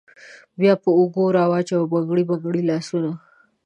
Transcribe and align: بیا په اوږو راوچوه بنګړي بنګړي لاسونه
بیا 0.59 0.73
په 0.83 0.89
اوږو 0.97 1.25
راوچوه 1.37 1.89
بنګړي 1.91 2.23
بنګړي 2.29 2.61
لاسونه 2.69 3.11